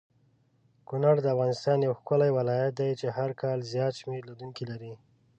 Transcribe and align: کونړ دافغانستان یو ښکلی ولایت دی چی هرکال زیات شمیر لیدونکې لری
کونړ 0.87 1.15
دافغانستان 1.27 1.77
یو 1.81 1.93
ښکلی 1.99 2.31
ولایت 2.37 2.73
دی 2.79 2.89
چی 2.99 3.07
هرکال 3.19 3.59
زیات 3.71 3.93
شمیر 4.01 4.23
لیدونکې 4.29 4.63
لری 4.71 4.93